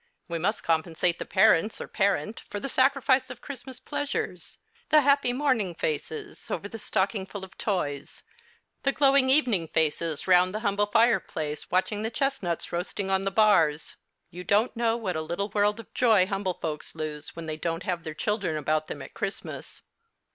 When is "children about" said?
18.15-18.87